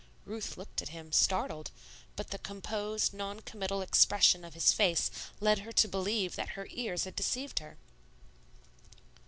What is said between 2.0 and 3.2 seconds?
but the composed,